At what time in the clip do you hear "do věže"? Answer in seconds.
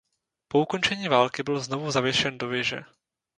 2.37-2.81